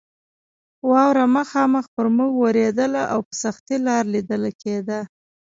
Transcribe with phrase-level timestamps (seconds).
[0.89, 4.99] واوره مخامخ پر موږ ورېدله او په سختۍ لار لیدل کېده.